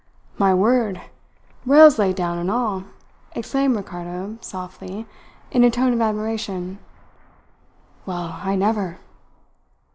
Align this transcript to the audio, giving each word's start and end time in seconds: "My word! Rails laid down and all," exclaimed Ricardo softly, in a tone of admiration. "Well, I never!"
"My 0.39 0.51
word! 0.51 0.99
Rails 1.63 1.99
laid 1.99 2.15
down 2.15 2.39
and 2.39 2.49
all," 2.49 2.85
exclaimed 3.35 3.75
Ricardo 3.75 4.39
softly, 4.41 5.05
in 5.51 5.63
a 5.63 5.69
tone 5.69 5.93
of 5.93 6.01
admiration. 6.01 6.79
"Well, 8.07 8.39
I 8.41 8.55
never!" 8.55 8.97